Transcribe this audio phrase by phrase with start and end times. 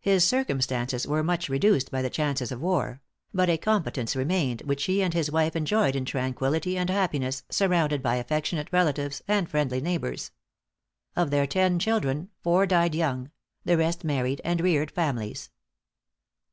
[0.00, 3.00] His circumstances were much reduced by the chances of war;
[3.32, 8.02] but a competence remained, which he and his wife enjoyed in tranquillity and happiness, surrounded
[8.02, 10.32] by affectionate relatives and friendly neighbors.
[11.14, 13.30] Of their ten children, four died young;
[13.64, 15.50] the rest married and reared families.